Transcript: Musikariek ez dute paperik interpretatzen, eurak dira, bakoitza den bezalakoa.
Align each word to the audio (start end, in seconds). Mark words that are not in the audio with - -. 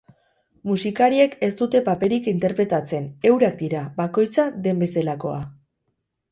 Musikariek 0.69 1.35
ez 1.47 1.49
dute 1.59 1.81
paperik 1.89 2.31
interpretatzen, 2.33 3.07
eurak 3.33 3.55
dira, 3.63 3.85
bakoitza 4.03 4.51
den 4.67 4.85
bezalakoa. 4.87 5.41